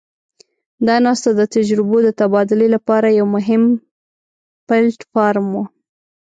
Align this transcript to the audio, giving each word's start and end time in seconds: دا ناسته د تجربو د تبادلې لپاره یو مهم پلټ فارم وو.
دا 0.87 0.95
ناسته 1.05 1.29
د 1.35 1.41
تجربو 1.55 1.97
د 2.05 2.09
تبادلې 2.19 2.67
لپاره 2.75 3.07
یو 3.19 3.25
مهم 3.35 3.63
پلټ 4.67 4.99
فارم 5.11 5.45
وو. 5.53 5.63